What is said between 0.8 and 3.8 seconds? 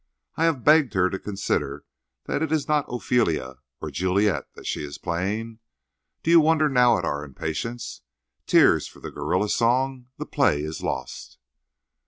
her to consider that it is not Ophelia